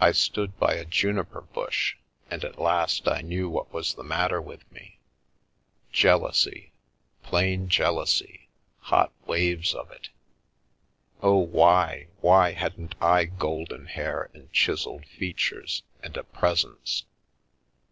I 0.00 0.10
stood 0.10 0.58
by 0.58 0.74
a 0.74 0.84
juniper 0.84 1.40
bush, 1.42 1.94
and 2.32 2.42
at 2.42 2.58
last 2.60 3.06
I 3.06 3.20
knew 3.20 3.48
what 3.48 3.72
was 3.72 3.94
the 3.94 4.02
matter 4.02 4.40
with 4.42 4.68
me. 4.72 4.98
Jealousy— 5.92 6.72
plain 7.22 7.68
jealousy, 7.68 8.48
hot 8.80 9.12
waves 9.28 9.72
of 9.72 9.88
it. 9.92 10.08
Oh, 11.22 11.36
why, 11.38 12.08
why 12.20 12.54
hadn't 12.54 12.96
I 13.00 13.26
golden 13.26 13.86
hair 13.86 14.30
and 14.34 14.52
chiselled 14.52 15.06
features 15.06 15.84
and 16.02 16.16
a" 16.16 16.24
presence 16.40 17.04